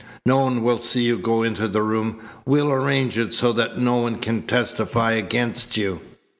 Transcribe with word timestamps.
No 0.25 0.39
one 0.39 0.63
will 0.63 0.79
see 0.79 1.03
you 1.03 1.19
go 1.19 1.43
in 1.43 1.53
the 1.53 1.83
room. 1.83 2.21
We'll 2.43 2.71
arrange 2.71 3.19
it 3.19 3.33
so 3.33 3.53
that 3.53 3.77
no 3.77 3.97
one 3.97 4.15
can 4.17 4.41
testify 4.41 5.11
against 5.11 5.77
you." 5.77 6.01